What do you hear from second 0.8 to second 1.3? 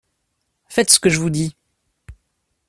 ce que je vous